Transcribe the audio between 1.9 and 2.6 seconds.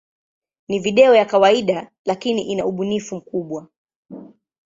lakini